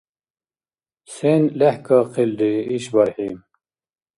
[1.13, 3.29] Сен лехӀкахъилри ишбархӀи?